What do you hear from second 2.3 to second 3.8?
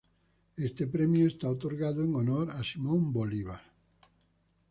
a Simón Bolívar.